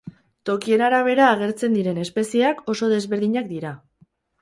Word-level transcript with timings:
Tokien 0.49 0.83
arabera 0.85 1.27
agertzen 1.35 1.77
diren 1.81 2.01
espezieak 2.07 2.67
oso 2.77 2.93
desberdinak 2.97 3.55
dira. 3.57 3.79